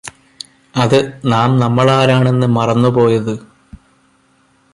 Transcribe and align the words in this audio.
അത് 0.75 0.97
നാം 1.25 1.59
നമ്മളാരാണെന്ന് 1.59 2.47
മറന്നുപോയത് 2.47 3.33